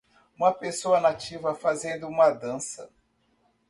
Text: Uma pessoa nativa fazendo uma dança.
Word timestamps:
Uma 0.35 0.51
pessoa 0.51 0.99
nativa 0.99 1.53
fazendo 1.53 2.07
uma 2.07 2.31
dança. 2.31 2.89